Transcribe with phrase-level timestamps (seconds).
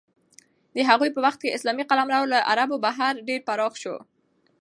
[0.75, 3.95] د هغوی په وخت کې اسلامي قلمرو له عربو بهر ډېر پراخ شو.